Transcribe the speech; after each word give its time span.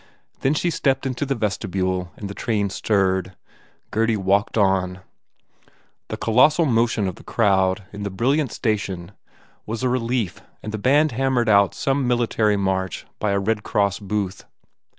Then 0.39 0.55
she 0.55 0.71
stepped 0.71 1.05
into 1.05 1.27
the 1.27 1.35
vestibule 1.35 2.11
and 2.17 2.27
the 2.27 2.33
train 2.33 2.71
stirred. 2.71 3.35
Gurdy 3.91 4.17
walked 4.17 4.57
on. 4.57 5.01
The 6.07 6.17
colossal 6.17 6.65
motion 6.65 7.07
of 7.07 7.17
the 7.17 7.23
crowd 7.23 7.83
in 7.93 8.01
the 8.01 8.09
brilliant 8.09 8.51
station 8.51 9.11
was 9.67 9.83
a 9.83 9.89
relief 9.89 10.41
and 10.63 10.81
band 10.81 11.11
hammered 11.11 11.49
out 11.49 11.75
some 11.75 12.07
military 12.07 12.57
march 12.57 13.05
by 13.19 13.29
a 13.29 13.37
Red 13.39 13.61
Cross 13.61 13.99
booth. 13.99 14.43